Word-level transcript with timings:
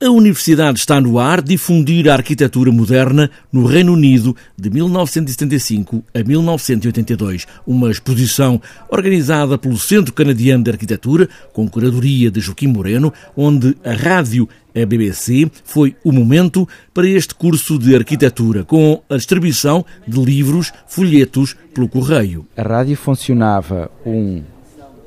A 0.00 0.10
universidade 0.10 0.78
está 0.78 1.00
no 1.00 1.18
ar 1.18 1.42
difundir 1.42 2.08
a 2.08 2.12
arquitetura 2.12 2.70
moderna 2.70 3.28
no 3.50 3.66
Reino 3.66 3.94
Unido 3.94 4.36
de 4.56 4.70
1975 4.70 6.04
a 6.14 6.22
1982, 6.22 7.48
uma 7.66 7.90
exposição 7.90 8.62
organizada 8.88 9.58
pelo 9.58 9.76
Centro 9.76 10.14
Canadiano 10.14 10.62
de 10.62 10.70
Arquitetura, 10.70 11.28
com 11.52 11.68
curadoria 11.68 12.30
de 12.30 12.38
Joaquim 12.38 12.68
Moreno, 12.68 13.12
onde 13.36 13.76
a 13.84 13.92
rádio 13.92 14.48
a 14.72 14.86
BBC 14.86 15.50
foi 15.64 15.96
o 16.04 16.12
momento 16.12 16.68
para 16.94 17.08
este 17.08 17.34
curso 17.34 17.76
de 17.76 17.96
arquitetura, 17.96 18.62
com 18.62 19.02
a 19.10 19.16
distribuição 19.16 19.84
de 20.06 20.24
livros, 20.24 20.72
folhetos 20.86 21.56
pelo 21.74 21.88
correio. 21.88 22.46
A 22.56 22.62
rádio 22.62 22.96
funcionava 22.96 23.90
um 24.06 24.44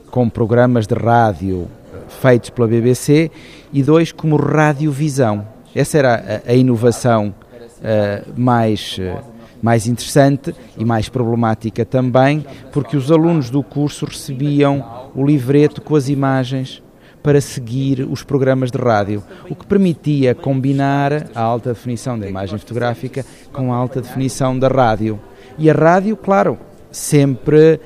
com 0.08 0.30
programas 0.30 0.86
de 0.86 0.96
rádio 0.96 1.70
feitos 2.22 2.52
pela 2.52 2.68
BBC 2.68 3.32
e 3.74 3.82
dois 3.82 4.12
como 4.12 4.36
radiovisão. 4.36 5.48
Essa 5.76 5.98
era 5.98 6.42
a, 6.46 6.52
a 6.52 6.54
inovação 6.54 7.34
uh, 7.80 8.40
mais, 8.40 8.98
uh, 9.00 9.23
mais 9.62 9.88
interessante 9.88 10.54
e 10.78 10.86
mais 10.86 11.09
problemática 11.09 11.84
também, 11.84 12.45
porque 12.72 12.95
os 12.95 13.12
alunos 13.12 13.50
do 13.50 13.64
curso 13.64 14.05
recebiam 14.05 15.09
o 15.16 15.26
livreto 15.26 15.81
com 15.81 15.95
as 15.95 16.09
imagens 16.09 16.84
para 17.23 17.42
seguir 17.42 18.08
os 18.09 18.23
programas 18.23 18.72
de 18.72 18.78
rádio, 18.78 19.23
o 19.50 19.56
que 19.56 19.66
permitia 19.66 20.34
combinar 20.34 21.28
a 21.36 21.42
alta 21.42 21.73
definição 21.73 22.17
da 22.17 22.28
imagem 22.28 22.58
fotográfica 22.58 23.26
com 23.53 23.72
a 23.73 23.76
alta 23.76 24.02
definição 24.02 24.58
da 24.58 24.67
rádio. 24.67 25.20
E 25.58 25.70
a 25.70 25.73
rádio, 25.73 26.17
claro, 26.17 26.58
sempre 26.92 27.80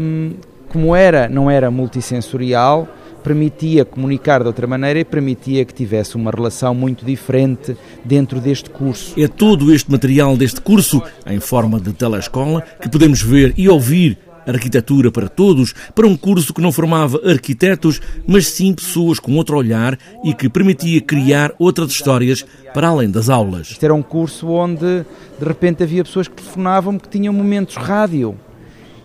hum, 0.00 0.32
como 0.74 0.96
era, 0.96 1.28
não 1.28 1.50
era 1.50 1.70
multissensorial, 1.70 2.88
permitia 3.24 3.86
comunicar 3.86 4.42
de 4.42 4.46
outra 4.46 4.66
maneira 4.66 5.00
e 5.00 5.04
permitia 5.04 5.64
que 5.64 5.72
tivesse 5.72 6.14
uma 6.14 6.30
relação 6.30 6.74
muito 6.74 7.06
diferente 7.06 7.74
dentro 8.04 8.38
deste 8.38 8.68
curso. 8.68 9.18
É 9.18 9.26
todo 9.26 9.72
este 9.72 9.90
material 9.90 10.36
deste 10.36 10.60
curso, 10.60 11.02
em 11.26 11.40
forma 11.40 11.80
de 11.80 11.94
telescola, 11.94 12.60
que 12.80 12.88
podemos 12.88 13.22
ver 13.22 13.54
e 13.56 13.66
ouvir 13.66 14.18
Arquitetura 14.46 15.10
para 15.10 15.26
Todos, 15.26 15.74
para 15.94 16.06
um 16.06 16.16
curso 16.16 16.52
que 16.52 16.60
não 16.60 16.70
formava 16.70 17.18
arquitetos, 17.24 18.00
mas 18.26 18.46
sim 18.46 18.74
pessoas 18.74 19.18
com 19.18 19.34
outro 19.36 19.56
olhar 19.56 19.98
e 20.22 20.34
que 20.34 20.50
permitia 20.50 21.00
criar 21.00 21.52
outras 21.58 21.90
histórias 21.90 22.44
para 22.74 22.88
além 22.88 23.10
das 23.10 23.30
aulas. 23.30 23.70
Isto 23.70 23.84
era 23.84 23.94
um 23.94 24.02
curso 24.02 24.48
onde 24.48 25.04
de 25.38 25.44
repente 25.44 25.82
havia 25.82 26.04
pessoas 26.04 26.28
que 26.28 26.34
telefonavam 26.34 26.98
que 26.98 27.08
tinham 27.08 27.32
momentos 27.32 27.76
rádio 27.76 28.36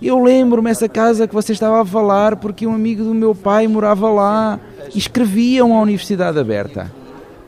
eu 0.08 0.22
lembro-me 0.22 0.70
essa 0.70 0.88
casa 0.88 1.28
que 1.28 1.34
você 1.34 1.52
estava 1.52 1.82
a 1.82 1.86
falar 1.86 2.38
porque 2.38 2.66
um 2.66 2.74
amigo 2.74 3.04
do 3.04 3.14
meu 3.14 3.36
pai 3.36 3.68
morava 3.68 4.10
lá 4.10 4.60
e 4.94 4.98
escreviam 4.98 5.76
à 5.76 5.82
Universidade 5.82 6.40
Aberta. 6.40 6.92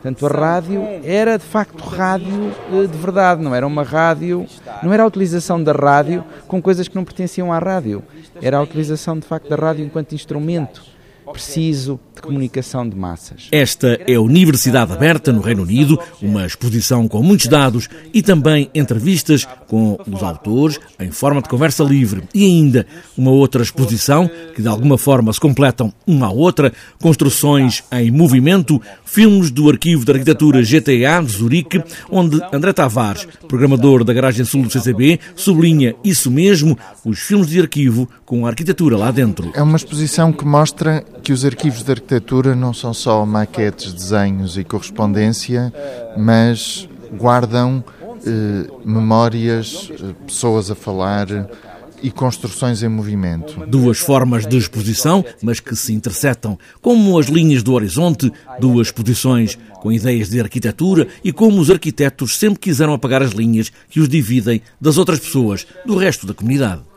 Portanto, 0.02 0.26
a 0.26 0.30
rádio 0.30 0.82
era 1.04 1.38
de 1.38 1.46
facto 1.46 1.80
rádio 1.82 2.52
eh, 2.74 2.88
de 2.88 2.98
verdade, 2.98 3.42
não 3.42 3.54
era 3.54 3.68
uma 3.68 3.84
rádio, 3.84 4.48
não 4.82 4.92
era 4.92 5.04
a 5.04 5.06
utilização 5.06 5.64
da 5.64 5.72
rádio 5.72 6.24
com 6.48 6.60
coisas 6.60 6.88
que 6.88 6.96
não 6.96 7.04
pertenciam 7.04 7.54
à 7.54 7.60
rádio, 7.60 8.04
era 8.42 8.58
a 8.58 8.62
utilização 8.62 9.18
de 9.20 9.28
facto 9.28 9.48
da 9.48 9.56
rádio 9.56 9.86
enquanto 9.86 10.14
instrumento 10.14 10.82
preciso 11.32 12.00
de 12.16 12.22
comunicação 12.22 12.88
de 12.88 12.96
massas. 12.96 13.48
Esta 13.52 14.00
é 14.08 14.16
a 14.16 14.22
Universidade 14.22 14.92
Aberta, 14.92 15.32
no 15.32 15.42
Reino 15.42 15.64
Unido, 15.64 16.00
uma 16.22 16.46
exposição 16.46 17.08
com 17.08 17.22
muitos 17.24 17.48
dados 17.48 17.88
e 18.14 18.22
também 18.22 18.70
entrevistas 18.74 19.48
com 19.68 19.98
os 20.06 20.22
autores 20.22 20.80
em 21.00 21.12
forma 21.12 21.42
de 21.42 21.50
conversa 21.50 21.84
livre. 21.84 22.24
E 22.34 22.46
ainda 22.46 22.86
uma 23.18 23.32
outra 23.32 23.64
exposição 23.64 24.30
que 24.54 24.62
de 24.62 24.68
alguma 24.68 24.98
forma 24.98 25.32
se 25.32 25.40
completam 25.40 25.94
uma 26.06 26.28
à 26.28 26.32
outra, 26.32 26.74
construções 27.02 27.84
em 27.92 28.12
movimento, 28.12 28.82
filmes 29.06 29.50
do 29.50 29.70
Arquivo 29.70 30.06
de 30.06 30.12
Arquitetura 30.12 30.62
GTA 30.62 31.24
de 31.24 31.32
Zurique, 31.32 31.84
onde 32.10 32.40
André 32.52 32.74
Tavares, 32.74 33.28
programador 33.48 34.04
da 34.04 34.14
Garagem 34.14 34.46
Sul 34.46 34.64
do 34.64 34.70
CCB, 34.70 35.20
sublinha 35.36 35.96
isso 36.04 36.30
mesmo, 36.30 36.78
os 37.06 37.20
filmes 37.20 37.48
de 37.48 37.60
arquivo 37.60 38.10
com 38.26 38.46
a 38.46 38.50
arquitetura 38.50 38.98
lá 38.98 39.12
dentro. 39.12 39.52
É 39.54 39.62
uma 39.62 39.78
exposição 39.78 40.31
que 40.31 40.46
mostra 40.46 41.04
que 41.24 41.32
os 41.32 41.46
arquivos 41.46 41.84
de 41.84 41.92
arquitetura 41.92 42.56
não 42.56 42.74
são 42.74 42.94
só 42.94 43.26
maquetes, 43.26 43.94
desenhos 43.94 44.58
e 44.58 44.64
correspondência, 44.64 45.74
mas 46.18 46.88
guardam 47.14 47.84
eh, 48.26 48.68
memórias, 48.84 49.92
eh, 49.92 50.14
pessoas 50.26 50.72
a 50.72 50.76
falar 50.76 51.28
e 52.04 52.10
construções 52.10 52.81
em 52.84 52.88
movimento. 52.88 53.66
Duas 53.68 54.00
formas 54.00 54.48
de 54.48 54.58
exposição, 54.58 55.24
mas 55.42 55.60
que 55.60 55.76
se 55.76 55.94
interceptam, 55.94 56.58
como 56.81 57.18
as 57.20 57.28
linhas 57.28 57.64
do 57.64 57.74
horizonte, 57.74 58.31
duas 58.60 58.88
exposições 58.88 59.58
com 59.81 59.92
ideias 59.92 60.30
de 60.30 60.40
arquitetura 60.40 61.08
e 61.24 61.31
como 61.31 61.60
os 61.60 61.70
arquitetos 61.70 62.38
sempre 62.38 62.60
quiseram 62.60 62.94
apagar 62.94 63.22
as 63.22 63.31
linhas 63.31 63.72
que 63.90 64.00
os 64.00 64.10
dividem 64.10 64.62
das 64.80 64.98
outras 64.98 65.20
pessoas, 65.20 65.66
do 65.86 65.96
resto 65.96 66.26
da 66.26 66.34
comunidade. 66.34 66.91